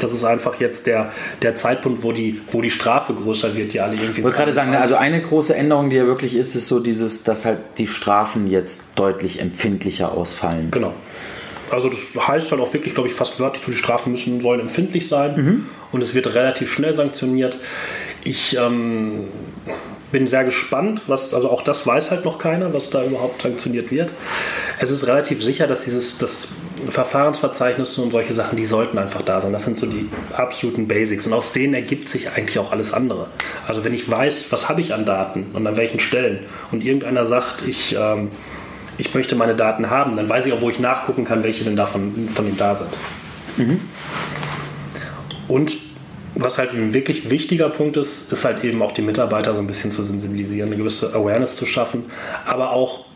[0.00, 3.80] das ist einfach jetzt der, der Zeitpunkt, wo die, wo die Strafe größer wird, die
[3.80, 4.20] alle irgendwie.
[4.20, 7.22] Ich wollte gerade sagen, also eine große Änderung, die ja wirklich ist, ist so dieses,
[7.22, 10.70] dass halt die Strafen jetzt deutlich empfindlicher ausfallen.
[10.70, 10.94] Genau.
[11.70, 14.60] Also das heißt halt auch wirklich, glaube ich, fast wörtlich, so die Strafen müssen, sollen
[14.60, 15.66] empfindlich sein mhm.
[15.92, 17.58] und es wird relativ schnell sanktioniert.
[18.24, 19.28] Ich ähm,
[20.12, 23.90] bin sehr gespannt, was, also auch das weiß halt noch keiner, was da überhaupt sanktioniert
[23.90, 24.12] wird.
[24.80, 26.48] Es ist relativ sicher, dass dieses das
[26.88, 29.52] Verfahrensverzeichnisse und solche Sachen, die sollten einfach da sein.
[29.52, 31.26] Das sind so die absoluten Basics.
[31.26, 33.26] Und aus denen ergibt sich eigentlich auch alles andere.
[33.66, 36.40] Also wenn ich weiß, was habe ich an Daten und an welchen Stellen
[36.70, 38.30] und irgendeiner sagt, ich ähm,
[39.00, 41.74] ich möchte meine Daten haben, dann weiß ich auch, wo ich nachgucken kann, welche denn
[41.74, 42.90] davon von ihm da sind.
[43.56, 43.80] Mhm.
[45.48, 45.78] Und
[46.34, 49.66] was halt ein wirklich wichtiger Punkt ist, ist halt eben auch die Mitarbeiter so ein
[49.66, 52.04] bisschen zu sensibilisieren, eine gewisse Awareness zu schaffen,
[52.46, 53.06] aber auch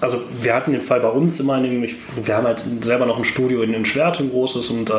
[0.00, 3.24] also wir hatten den Fall bei uns immer, nämlich, wir haben halt selber noch ein
[3.24, 4.92] Studio in, in Schwert, ein großes, und äh,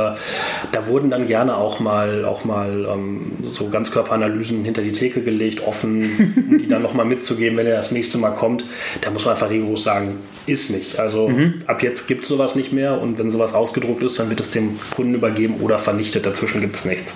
[0.72, 5.66] da wurden dann gerne auch mal, auch mal ähm, so Ganzkörperanalysen hinter die Theke gelegt,
[5.66, 8.66] offen, um die dann nochmal mitzugeben, wenn er das nächste Mal kommt.
[9.02, 11.00] Da muss man einfach rigoros sagen, ist nicht.
[11.00, 11.64] Also mhm.
[11.68, 14.50] ab jetzt gibt es sowas nicht mehr und wenn sowas ausgedruckt ist, dann wird es
[14.50, 16.26] dem Kunden übergeben oder vernichtet.
[16.26, 17.14] Dazwischen gibt es nichts.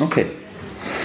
[0.00, 0.26] Okay.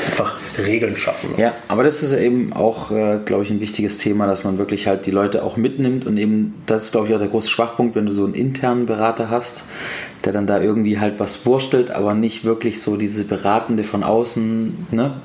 [0.08, 1.32] Einfach Regeln schaffen.
[1.38, 4.88] Ja, aber das ist eben auch, äh, glaube ich, ein wichtiges Thema, dass man wirklich
[4.88, 7.95] halt die Leute auch mitnimmt und eben, das ist, glaube ich, auch der große Schwachpunkt,
[7.95, 9.63] wenn du so einen internen Berater hast,
[10.26, 14.88] der dann da irgendwie halt was wurstelt, aber nicht wirklich so diese Beratende von außen,
[14.91, 15.22] ne?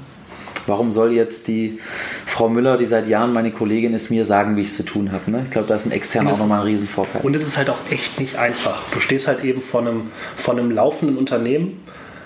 [0.67, 1.79] Warum soll jetzt die
[2.25, 5.13] Frau Müller, die seit Jahren meine Kollegin ist, mir sagen, wie ich es zu tun
[5.13, 5.31] habe?
[5.31, 5.43] Ne?
[5.45, 7.21] Ich glaube, da ist ein extern auch nochmal ein Riesenvorteil.
[7.23, 8.83] Und es ist halt auch echt nicht einfach.
[8.91, 11.83] Du stehst halt eben vor einem, vor einem laufenden Unternehmen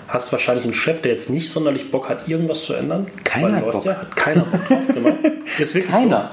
[0.09, 3.07] hast wahrscheinlich einen Chef, der jetzt nicht sonderlich Bock hat, irgendwas zu ändern.
[3.23, 3.85] Keiner hat Bock.
[3.85, 5.09] Ja, hat keiner Bock drauf, genau.
[5.59, 6.31] Ist wirklich keiner.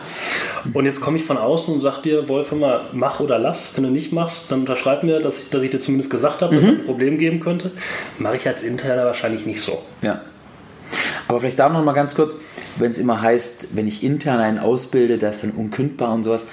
[0.65, 0.79] So.
[0.79, 3.77] Und jetzt komme ich von außen und sage dir, Wolf, immer mach oder lass.
[3.77, 6.55] Wenn du nicht machst, dann unterschreib mir, dass ich, dass ich dir zumindest gesagt habe,
[6.55, 6.71] dass mhm.
[6.71, 7.71] es ein Problem geben könnte.
[8.19, 9.83] Mache ich als Interner wahrscheinlich nicht so.
[10.01, 10.23] Ja.
[11.29, 12.37] Aber vielleicht da noch mal ganz kurz,
[12.77, 16.47] wenn es immer heißt, wenn ich intern einen ausbilde, der ist dann unkündbar und sowas,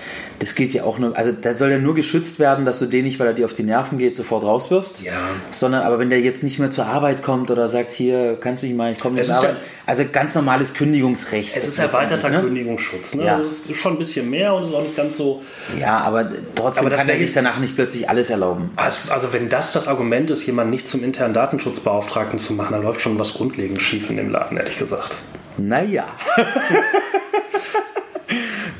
[0.43, 3.05] das gilt ja auch nur, also da soll ja nur geschützt werden, dass du den
[3.05, 5.01] nicht, weil er dir auf die Nerven geht, sofort rauswirfst.
[5.01, 5.13] Ja.
[5.51, 8.67] Sondern aber wenn der jetzt nicht mehr zur Arbeit kommt oder sagt, hier, kannst du
[8.67, 9.51] mich mal, ich komme nicht zur Arbeit.
[9.51, 11.55] Ja, also ganz normales Kündigungsrecht.
[11.55, 12.41] Es ist erweiterter ne?
[12.41, 13.23] Kündigungsschutz, ne?
[13.23, 13.37] Ja.
[13.37, 15.41] Das ist schon ein bisschen mehr und ist auch nicht ganz so.
[15.79, 18.71] Ja, aber trotzdem aber kann er sich danach nicht plötzlich alles erlauben.
[18.75, 22.83] Also, also wenn das das Argument ist, jemanden nicht zum internen Datenschutzbeauftragten zu machen, dann
[22.83, 25.15] läuft schon was grundlegend schief in dem Laden, ehrlich gesagt.
[25.57, 26.07] Naja.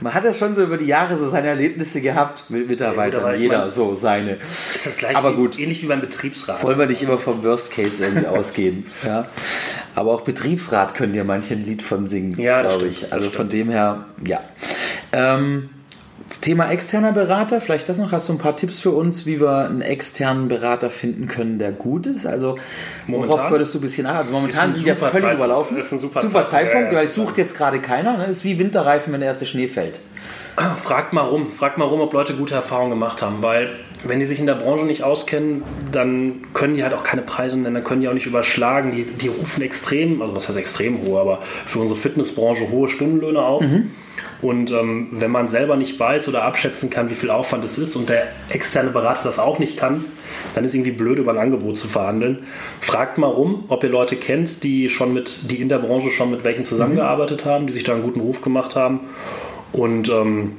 [0.03, 3.23] Man hat ja schon so über die Jahre so seine Erlebnisse gehabt mit Mitarbeitern.
[3.23, 4.31] Ja, Jeder meine, so seine.
[4.75, 5.57] Ist das gleich aber gut.
[5.57, 6.61] ähnlich wie beim Betriebsrat.
[6.61, 8.85] Wollen wir nicht immer vom Worst Case irgendwie ausgehen.
[9.03, 9.27] Ja.
[9.95, 13.11] Aber auch Betriebsrat können ja manche ein Lied von singen, ja, glaube ich.
[13.11, 14.39] Also von dem her, ja.
[15.11, 15.69] Ähm,
[16.41, 19.65] Thema externer Berater, vielleicht das noch, hast du ein paar Tipps für uns, wie wir
[19.65, 22.25] einen externen Berater finden können, der gut ist?
[22.25, 22.57] Also
[23.07, 24.15] momentan, worauf würdest du ein bisschen nach?
[24.15, 25.77] Also momentan sind ja völlig Zeit, überlaufen.
[25.77, 28.17] Das ist ein super, super Zeitpunkt, ja, weil es sucht jetzt gerade keiner.
[28.17, 28.25] Ne?
[28.27, 29.99] Das ist wie Winterreifen, wenn der erste Schnee fällt.
[30.55, 33.71] Fragt mal rum, fragt mal rum, ob Leute gute Erfahrungen gemacht haben, weil
[34.03, 37.57] wenn die sich in der Branche nicht auskennen, dann können die halt auch keine Preise
[37.57, 38.91] nennen, dann können die auch nicht überschlagen.
[38.91, 43.41] Die, die rufen extrem, also was heißt extrem hohe, aber für unsere Fitnessbranche hohe Stundenlöhne
[43.41, 43.63] auf.
[43.63, 43.91] Mhm.
[44.41, 47.95] Und ähm, wenn man selber nicht weiß oder abschätzen kann, wie viel Aufwand es ist
[47.95, 50.03] und der externe Berater das auch nicht kann,
[50.53, 52.39] dann ist irgendwie blöd, über ein Angebot zu verhandeln.
[52.81, 56.29] Fragt mal rum, ob ihr Leute kennt, die schon mit, die in der Branche schon
[56.29, 58.99] mit welchen zusammengearbeitet haben, die sich da einen guten Ruf gemacht haben.
[59.73, 60.53] Und ähm,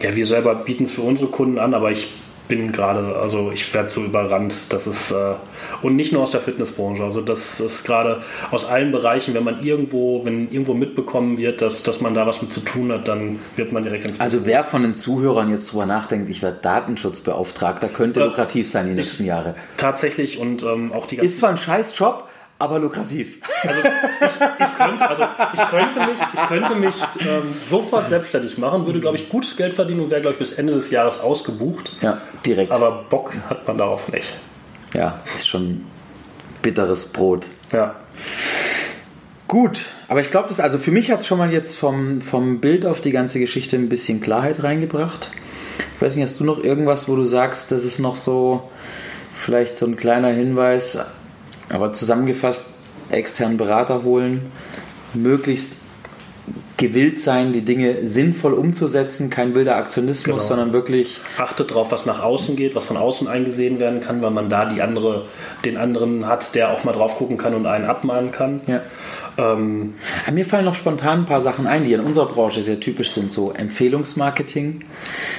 [0.00, 2.08] ja, wir selber bieten es für unsere Kunden an, aber ich
[2.50, 4.54] bin gerade, also ich werde so überrannt.
[4.68, 5.34] Das ist, äh,
[5.82, 9.64] und nicht nur aus der Fitnessbranche, also das ist gerade aus allen Bereichen, wenn man
[9.64, 13.38] irgendwo, wenn irgendwo mitbekommen wird, dass, dass man da was mit zu tun hat, dann
[13.56, 17.88] wird man direkt ins Also wer von den Zuhörern jetzt drüber nachdenkt, ich werde Datenschutzbeauftragter,
[17.88, 19.54] könnte äh, lukrativ sein die nächsten Jahre.
[19.76, 22.28] Tatsächlich und ähm, auch die Ist zwar ein scheiß Job,
[22.60, 23.38] aber lukrativ.
[23.66, 23.86] Also ich,
[24.26, 29.16] ich, könnte, also ich könnte mich, ich könnte mich ähm, sofort selbstständig machen, würde, glaube
[29.16, 31.96] ich, gutes Geld verdienen und wäre, glaube ich, bis Ende des Jahres ausgebucht.
[32.02, 32.70] Ja, direkt.
[32.70, 34.28] Aber Bock hat man darauf nicht.
[34.94, 35.86] Ja, ist schon
[36.60, 37.46] bitteres Brot.
[37.72, 37.96] Ja.
[39.48, 42.60] Gut, aber ich glaube, das also für mich hat es schon mal jetzt vom, vom
[42.60, 45.30] Bild auf die ganze Geschichte ein bisschen Klarheit reingebracht
[45.96, 48.70] Ich weiß nicht, hast du noch irgendwas, wo du sagst, das ist noch so
[49.34, 50.98] vielleicht so ein kleiner Hinweis,
[51.70, 52.74] aber zusammengefasst,
[53.10, 54.52] externen Berater holen,
[55.14, 55.78] möglichst
[56.76, 60.38] gewillt sein, die Dinge sinnvoll umzusetzen, kein wilder Aktionismus, genau.
[60.38, 61.20] sondern wirklich.
[61.36, 64.64] Achtet darauf, was nach außen geht, was von außen eingesehen werden kann, weil man da
[64.64, 65.26] die andere,
[65.64, 68.62] den anderen hat, der auch mal drauf gucken kann und einen abmahnen kann.
[68.66, 68.80] Ja.
[69.38, 69.94] Ähm,
[70.32, 73.32] Mir fallen noch spontan ein paar Sachen ein, die in unserer Branche sehr typisch sind,
[73.32, 74.84] so Empfehlungsmarketing.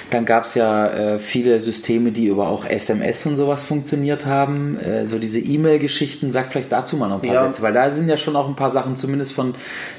[0.09, 4.79] Dann gab es ja äh, viele Systeme, die über auch SMS und sowas funktioniert haben.
[4.79, 7.45] Äh, so diese E-Mail-Geschichten, sag vielleicht dazu mal noch ein paar ja.
[7.45, 9.55] Sätze, weil da sind ja schon auch ein paar Sachen zumindest von,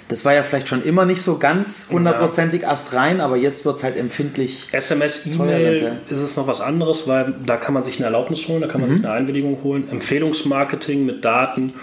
[0.08, 2.68] das war ja vielleicht schon immer nicht so ganz hundertprozentig ja.
[2.68, 4.68] astrein, aber jetzt wird es halt empfindlich.
[4.72, 8.60] SMS, E-Mail ist es noch was anderes, weil da kann man sich eine Erlaubnis holen,
[8.60, 8.96] da kann man mhm.
[8.96, 9.88] sich eine Einwilligung holen.
[9.90, 11.74] Empfehlungsmarketing mit Daten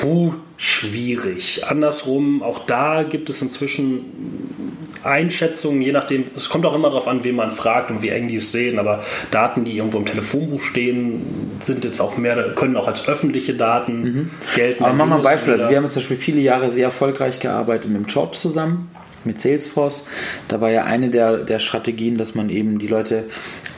[0.00, 1.64] Puh, schwierig.
[1.68, 4.04] Andersrum, auch da gibt es inzwischen
[5.02, 8.28] Einschätzungen, je nachdem, es kommt auch immer darauf an, wen man fragt und wie eng
[8.28, 11.22] die es sehen, aber Daten, die irgendwo im Telefonbuch stehen,
[11.62, 14.30] sind jetzt auch mehr, können auch als öffentliche Daten mhm.
[14.54, 14.84] gelten.
[14.84, 15.52] Aber machen wir ein Beispiel.
[15.54, 18.90] Also wir haben zum Beispiel viele Jahre sehr erfolgreich gearbeitet mit dem Job zusammen
[19.26, 20.08] mit Salesforce.
[20.48, 23.24] Da war ja eine der, der Strategien, dass man eben die Leute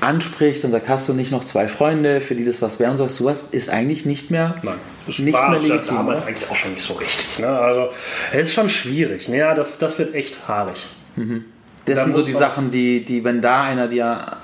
[0.01, 3.09] anspricht und sagt, hast du nicht noch zwei Freunde, für die das was werden soll?
[3.09, 4.75] Sowas ist eigentlich nicht mehr, Nein,
[5.07, 5.97] das nicht war mehr legitim.
[5.97, 6.29] damals oder?
[6.29, 7.39] eigentlich auch schon nicht so richtig.
[7.39, 7.49] Ne?
[7.49, 7.89] Also
[8.33, 9.29] es ist schon schwierig.
[9.29, 9.39] Ne?
[9.39, 10.87] Ja, das, das wird echt haarig.
[11.17, 11.45] Mhm.
[11.87, 14.39] Das da sind so die Sachen, die, die, wenn da einer dir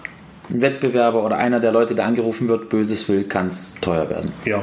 [0.49, 4.33] ein Wettbewerber oder einer der Leute, der angerufen wird, Böses will, kann es teuer werden.
[4.45, 4.63] Ja.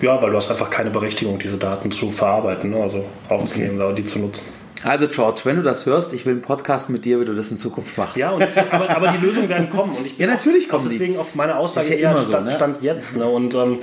[0.00, 2.82] Ja, weil du hast einfach keine Berechtigung, diese Daten zu verarbeiten, ne?
[2.82, 3.84] also aufzunehmen okay.
[3.84, 4.46] oder die zu nutzen.
[4.84, 7.50] Also George, wenn du das hörst, ich will einen Podcast mit dir, wie du das
[7.50, 8.18] in Zukunft machst.
[8.18, 9.96] Ja, deswegen, aber, aber, die Lösungen werden kommen.
[9.96, 11.18] Und ich ja, natürlich kommen deswegen die.
[11.18, 12.52] auf meine Aussage ja so, stand, ne?
[12.52, 13.16] stand, jetzt.
[13.16, 13.26] Ne?
[13.26, 13.78] Und ähm,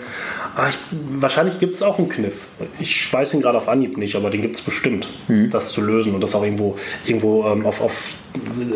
[0.56, 0.78] ah, ich,
[1.14, 2.46] wahrscheinlich gibt es auch einen Kniff.
[2.80, 5.50] Ich weiß ihn gerade auf Anhieb nicht, aber den gibt es bestimmt, hm.
[5.50, 8.16] das zu lösen und das auch irgendwo, irgendwo ähm, auf, auf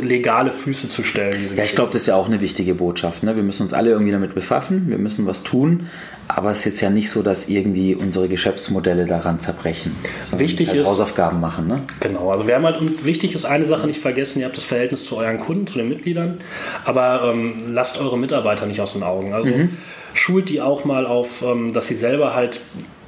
[0.02, 1.52] legale Füße zu stellen.
[1.56, 3.24] Ja, ich glaube, das ist ja auch eine wichtige Botschaft.
[3.24, 3.36] Ne?
[3.36, 5.88] Wir müssen uns alle irgendwie damit befassen, wir müssen was tun,
[6.28, 9.96] aber es ist jetzt ja nicht so, dass irgendwie unsere Geschäftsmodelle daran zerbrechen.
[10.36, 11.68] Wichtig halt ist Hausaufgaben machen.
[11.68, 11.84] Ne?
[12.00, 15.06] Genau, also wir haben halt, wichtig ist eine Sache nicht vergessen, ihr habt das Verhältnis
[15.06, 16.40] zu euren Kunden, zu den Mitgliedern,
[16.84, 19.34] aber ähm, lasst eure Mitarbeiter nicht aus den Augen.
[19.34, 19.78] Also mhm.
[20.16, 22.62] Schult die auch mal auf, ähm, dass sie selber halt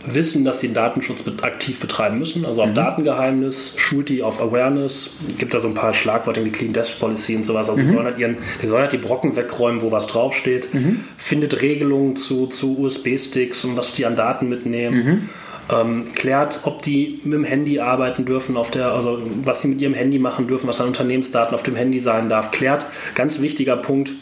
[0.06, 2.76] wissen, dass sie den Datenschutz aktiv betreiben müssen, also auf mhm.
[2.76, 7.36] Datengeheimnis, schult die auf Awareness, gibt da so ein paar Schlagworte wie Clean Desk Policy
[7.36, 7.70] und sowas.
[7.70, 7.88] Also mhm.
[7.88, 11.06] die, sollen halt ihren, die sollen halt die Brocken wegräumen, wo was draufsteht, mhm.
[11.18, 14.98] findet Regelungen zu, zu USB-Sticks und was die an Daten mitnehmen.
[14.98, 15.30] Mhm.
[15.70, 19.82] Ähm, klärt, ob die mit dem Handy arbeiten dürfen, auf der, also was sie mit
[19.82, 22.52] ihrem Handy machen dürfen, was an Unternehmensdaten auf dem Handy sein darf.
[22.52, 24.14] Klärt, ganz wichtiger Punkt,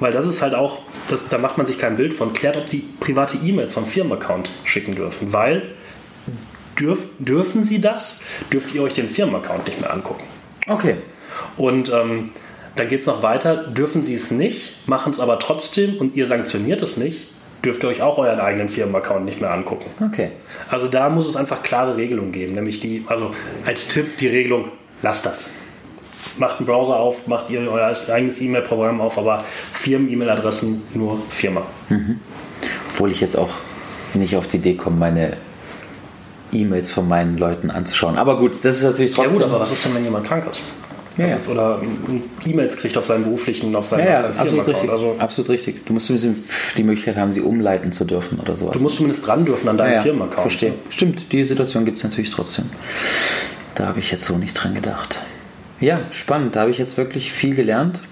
[0.00, 2.66] weil das ist halt auch, das, da macht man sich kein Bild von, klärt, ob
[2.66, 5.32] die private E-Mails vom Firmenaccount schicken dürfen.
[5.32, 5.62] Weil
[6.78, 10.24] dürf, dürfen sie das, dürft ihr euch den Firmenaccount nicht mehr angucken.
[10.66, 10.96] Okay.
[11.56, 12.30] Und ähm,
[12.76, 16.26] dann geht es noch weiter, dürfen sie es nicht, machen es aber trotzdem und ihr
[16.26, 17.28] sanktioniert es nicht,
[17.64, 19.86] dürft ihr euch auch euren eigenen Firmenaccount nicht mehr angucken.
[20.04, 20.32] Okay.
[20.68, 24.70] Also da muss es einfach klare Regelungen geben, nämlich die, also als Tipp die Regelung,
[25.02, 25.50] lasst das
[26.38, 31.62] macht einen Browser auf, macht ihr euer eigenes E-Mail-Programm auf, aber Firmen-E-Mail-Adressen nur Firma.
[31.88, 32.20] Mhm.
[32.92, 33.50] Obwohl ich jetzt auch
[34.14, 35.36] nicht auf die Idee komme, meine
[36.52, 38.16] E-Mails von meinen Leuten anzuschauen.
[38.16, 39.40] Aber gut, das ist natürlich trotzdem.
[39.40, 40.62] Ja gut, aber was ist denn, wenn jemand krank ist?
[41.16, 41.34] Ja, ja.
[41.36, 41.80] Ist, oder
[42.44, 44.90] E-Mails kriegt auf seinen beruflichen, auf seinen, ja, ja, auf seinen absolut richtig.
[44.90, 45.86] Also absolut richtig.
[45.86, 46.42] Du musst zumindest
[46.76, 48.72] die Möglichkeit haben, sie umleiten zu dürfen oder sowas.
[48.72, 50.42] Du musst zumindest dran dürfen an deinem ja, Firmenaccount.
[50.42, 50.72] Verstehe.
[50.88, 52.64] Stimmt, die Situation gibt es natürlich trotzdem.
[53.76, 55.18] Da habe ich jetzt so nicht dran gedacht.
[55.80, 56.56] Ja, spannend.
[56.56, 58.02] Da habe ich jetzt wirklich viel gelernt.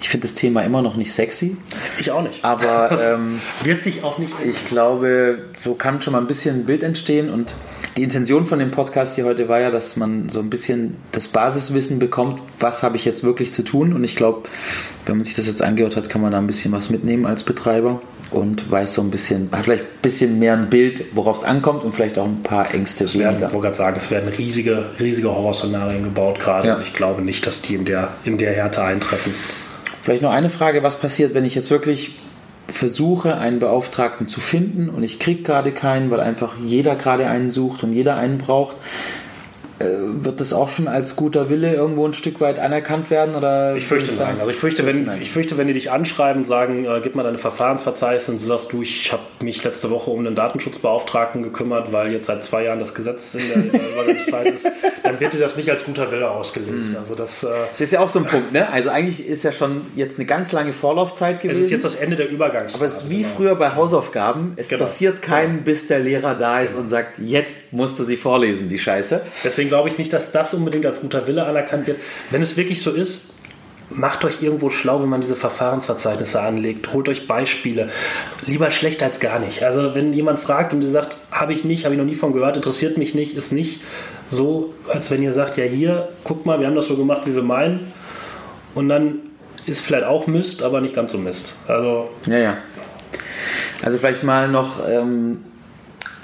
[0.00, 1.56] Ich finde das Thema immer noch nicht sexy.
[1.98, 2.44] Ich auch nicht.
[2.44, 4.34] Aber ähm, wird sich auch nicht.
[4.44, 7.30] Ich glaube, so kann schon mal ein bisschen ein Bild entstehen.
[7.30, 7.54] Und
[7.96, 11.28] die Intention von dem Podcast hier heute war ja, dass man so ein bisschen das
[11.28, 13.94] Basiswissen bekommt, was habe ich jetzt wirklich zu tun.
[13.94, 14.48] Und ich glaube,
[15.06, 17.42] wenn man sich das jetzt angehört hat, kann man da ein bisschen was mitnehmen als
[17.42, 18.02] Betreiber
[18.34, 21.84] und weiß so ein bisschen, hat vielleicht ein bisschen mehr ein Bild, worauf es ankommt
[21.84, 24.86] und vielleicht auch ein paar Ängste es werden, Ich wollte gerade sagen, es werden riesige,
[25.00, 26.76] riesige Horrorszenarien gebaut gerade ja.
[26.76, 29.34] und ich glaube nicht, dass die in der, in der Härte eintreffen.
[30.02, 32.16] Vielleicht noch eine Frage, was passiert, wenn ich jetzt wirklich
[32.68, 37.50] versuche, einen Beauftragten zu finden und ich kriege gerade keinen, weil einfach jeder gerade einen
[37.50, 38.76] sucht und jeder einen braucht.
[39.78, 39.86] Äh,
[40.24, 43.34] wird das auch schon als guter Wille irgendwo ein Stück weit anerkannt werden?
[43.34, 44.36] Oder ich fürchte nein.
[44.38, 47.24] Also ich fürchte, wenn, ich fürchte, wenn die dich anschreiben und sagen, äh, gib mal
[47.24, 51.92] deine Verfahrensverzeichnis und du sagst, du, ich habe mich letzte Woche um den Datenschutzbeauftragten gekümmert,
[51.92, 54.66] weil jetzt seit zwei Jahren das Gesetz in der, in der Übergangszeit ist,
[55.02, 56.90] dann wird dir das nicht als guter Wille ausgelegt.
[56.90, 56.96] Mhm.
[56.96, 58.68] Also das, äh, das ist ja auch so ein Punkt, ne?
[58.70, 61.58] Also eigentlich ist ja schon jetzt eine ganz lange Vorlaufzeit gewesen.
[61.58, 62.76] Es ist jetzt das Ende der Übergangszeit.
[62.76, 63.34] Aber es ist wie genau.
[63.36, 64.52] früher bei Hausaufgaben.
[64.56, 64.84] Es genau.
[64.84, 66.82] passiert keinen, bis der Lehrer da ist genau.
[66.82, 69.22] und sagt, jetzt musst du sie vorlesen, die Scheiße.
[69.42, 71.98] Deswegen glaube ich nicht, dass das unbedingt als guter Wille anerkannt wird.
[72.30, 73.34] Wenn es wirklich so ist,
[73.90, 76.92] macht euch irgendwo schlau, wenn man diese Verfahrensverzeichnisse anlegt.
[76.92, 77.90] Holt euch Beispiele.
[78.46, 79.62] Lieber schlecht als gar nicht.
[79.62, 82.32] Also wenn jemand fragt und ihr sagt, habe ich nicht, habe ich noch nie von
[82.32, 83.80] gehört, interessiert mich nicht, ist nicht
[84.30, 87.34] so, als wenn ihr sagt, ja hier, guck mal, wir haben das so gemacht, wie
[87.34, 87.92] wir meinen.
[88.74, 89.18] Und dann
[89.66, 91.52] ist vielleicht auch Mist, aber nicht ganz so Mist.
[91.68, 92.56] Also ja, ja.
[93.82, 95.44] Also vielleicht mal noch ähm,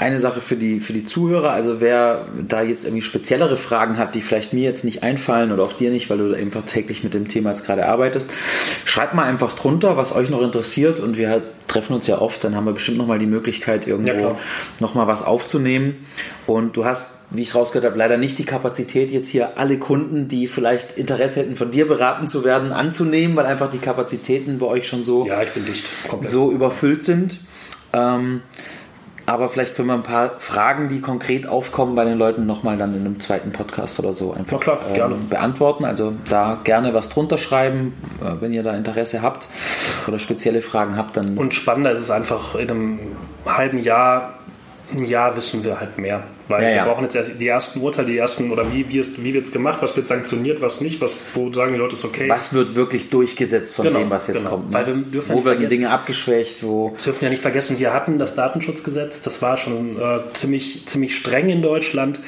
[0.00, 1.50] eine Sache für die, für die Zuhörer.
[1.50, 5.62] Also wer da jetzt irgendwie speziellere Fragen hat, die vielleicht mir jetzt nicht einfallen oder
[5.62, 8.30] auch dir nicht, weil du einfach täglich mit dem Thema jetzt gerade arbeitest,
[8.86, 12.56] schreibt mal einfach drunter, was euch noch interessiert und wir treffen uns ja oft, dann
[12.56, 14.38] haben wir bestimmt nochmal die Möglichkeit, irgendwo ja,
[14.80, 16.06] nochmal was aufzunehmen.
[16.46, 20.28] Und du hast, wie ich rausgehört habe, leider nicht die Kapazität, jetzt hier alle Kunden,
[20.28, 24.66] die vielleicht Interesse hätten, von dir beraten zu werden, anzunehmen, weil einfach die Kapazitäten bei
[24.66, 25.42] euch schon so, ja,
[26.22, 27.38] so überfüllt sind.
[27.92, 28.40] Ähm,
[29.30, 32.96] aber vielleicht können wir ein paar Fragen, die konkret aufkommen bei den Leuten, nochmal dann
[32.96, 35.84] in einem zweiten Podcast oder so einfach klar, ähm, beantworten.
[35.84, 39.46] Also da gerne was drunter schreiben, äh, wenn ihr da Interesse habt
[40.08, 41.16] oder spezielle Fragen habt.
[41.16, 42.98] Dann Und spannender ist es einfach in einem
[43.46, 44.39] halben Jahr
[44.92, 46.22] ein Jahr wissen wir halt mehr.
[46.50, 49.22] Weil ja, wir brauchen jetzt erst die ersten Urteile, die ersten, oder wie, wie, ist,
[49.22, 52.04] wie wird es gemacht, was wird sanktioniert, was nicht, was, wo sagen die Leute, ist
[52.04, 52.28] okay.
[52.28, 54.50] Was wird wirklich durchgesetzt von genau, dem, was jetzt genau.
[54.50, 54.70] kommt.
[54.70, 54.74] Ne?
[54.74, 56.90] Weil wir dürfen wo werden Dinge abgeschwächt, wo.
[56.96, 61.16] Wir dürfen ja nicht vergessen, wir hatten das Datenschutzgesetz, das war schon äh, ziemlich, ziemlich
[61.16, 62.20] streng in Deutschland.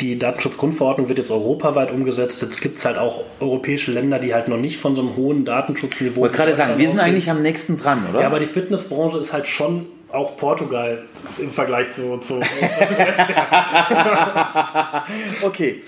[0.00, 2.40] Die Datenschutzgrundverordnung wird jetzt europaweit umgesetzt.
[2.40, 5.44] Jetzt gibt es halt auch europäische Länder, die halt noch nicht von so einem hohen
[5.44, 6.12] Datenschutzniveau.
[6.12, 8.22] Ich wollte gerade sagen, wir sind eigentlich am nächsten dran, oder?
[8.22, 11.04] Ja, aber die Fitnessbranche ist halt schon auch Portugal
[11.38, 12.40] im Vergleich zu, zu, zu
[15.42, 15.82] Okay.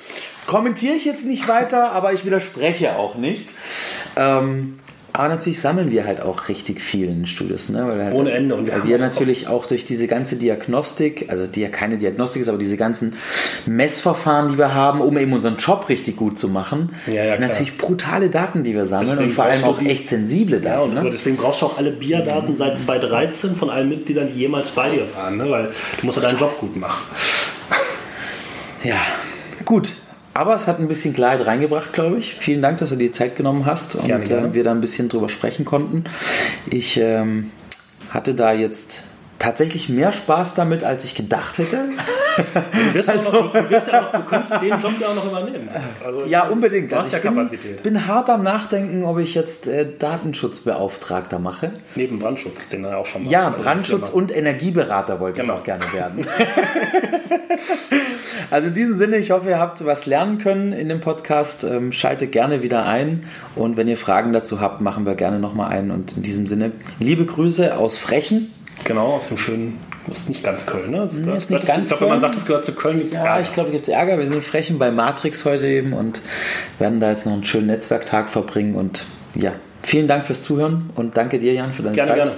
[0.46, 3.48] Kommentiere ich jetzt nicht weiter, aber ich widerspreche auch nicht.
[4.16, 4.80] Ähm,
[5.14, 7.68] aber natürlich sammeln wir halt auch richtig viel in Studios.
[7.68, 7.86] Ne?
[7.86, 8.54] Weil halt, Ohne Ende.
[8.54, 12.40] Und wir weil wir natürlich auch durch diese ganze Diagnostik, also die ja keine Diagnostik
[12.40, 13.16] ist, aber diese ganzen
[13.66, 17.36] Messverfahren, die wir haben, um eben unseren Job richtig gut zu machen, ja, ja, sind
[17.36, 17.48] klar.
[17.48, 20.94] natürlich brutale Daten, die wir sammeln deswegen und vor allem auch echt sensible Daten.
[20.94, 21.10] Ja, und ne?
[21.10, 25.06] deswegen brauchst du auch alle Bierdaten seit 2013 von allen Mitgliedern, die jemals bei dir
[25.14, 25.50] waren, ne?
[25.50, 27.02] weil du musst ja deinen Job gut machen.
[28.82, 29.00] Ja,
[29.64, 29.92] gut.
[30.34, 32.34] Aber es hat ein bisschen Klarheit reingebracht, glaube ich.
[32.34, 34.48] Vielen Dank, dass du dir Zeit genommen hast und gerne, gerne.
[34.48, 36.04] Äh, wir da ein bisschen drüber sprechen konnten.
[36.70, 37.50] Ich ähm,
[38.10, 39.02] hatte da jetzt
[39.42, 41.88] tatsächlich mehr Spaß damit, als ich gedacht hätte.
[42.36, 45.26] Du wirst, also, noch, du, wirst ja noch, du kannst den Job ja auch noch
[45.26, 45.68] übernehmen.
[46.04, 46.92] Also, ja, unbedingt.
[46.92, 47.82] Du hast also ja bin, Kapazität.
[47.82, 51.72] bin hart am Nachdenken, ob ich jetzt äh, Datenschutzbeauftragter mache.
[51.96, 53.32] Neben Brandschutz, den er auch schon macht.
[53.32, 55.54] Ja, Brandschutz und Energieberater wollte genau.
[55.54, 56.26] ich auch gerne werden.
[58.50, 61.64] also in diesem Sinne, ich hoffe, ihr habt was lernen können in dem Podcast.
[61.64, 63.24] Ähm, schaltet gerne wieder ein
[63.56, 65.90] und wenn ihr Fragen dazu habt, machen wir gerne nochmal einen.
[65.90, 68.52] Und in diesem Sinne, liebe Grüße aus Frechen.
[68.84, 70.98] Genau, aus dem schönen, das ist nicht ganz Köln, ne?
[71.08, 73.12] Das nee, ist nicht ganz ich glaube, wenn man sagt, es gehört zu Köln, gibt
[73.12, 73.42] es Ja, Ärger.
[73.42, 74.18] ich glaube, gibt es Ärger.
[74.18, 76.20] Wir sind frechen bei Matrix heute eben und
[76.78, 78.74] werden da jetzt noch einen schönen Netzwerktag verbringen.
[78.74, 82.24] Und ja, vielen Dank fürs Zuhören und danke dir, Jan, für deine gerne, Zeit.
[82.24, 82.36] Gerne.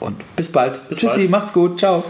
[0.00, 0.86] Und bis bald.
[0.88, 1.30] Bis Tschüssi, bald.
[1.30, 1.78] macht's gut.
[1.80, 2.04] Ciao.